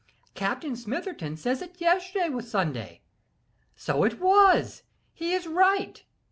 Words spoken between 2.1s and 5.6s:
was Sunday: so it was; he is